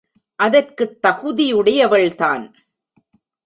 [0.39, 2.45] அதற்குத் தகுதியுடையவள் தான்.